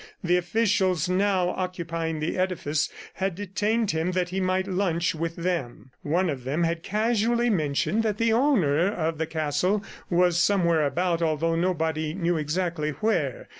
[0.23, 5.91] The officials now occupying the edifice had detained him that he might lunch with them.
[6.01, 11.21] One of them had casually mentioned that the owner of the castle was somewhere about
[11.21, 13.49] although nobody knew exactly where.